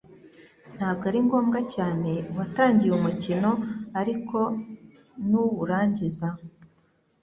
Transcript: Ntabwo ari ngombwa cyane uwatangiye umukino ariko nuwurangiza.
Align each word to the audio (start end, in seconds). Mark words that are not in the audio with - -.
Ntabwo 0.75 1.03
ari 1.09 1.19
ngombwa 1.25 1.59
cyane 1.75 2.11
uwatangiye 2.31 2.91
umukino 2.95 3.51
ariko 4.01 4.37
nuwurangiza. 5.29 6.27